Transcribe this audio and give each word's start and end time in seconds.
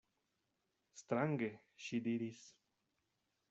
Strange, 1.01 1.51
ŝi 1.87 2.03
diris. 2.09 2.43